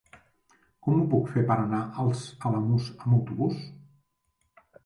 Com 0.85 0.95
ho 0.99 1.03
puc 1.11 1.29
fer 1.33 1.43
per 1.51 1.57
anar 1.65 1.83
als 2.05 2.25
Alamús 2.51 2.91
amb 2.97 3.15
autobús? 3.19 3.61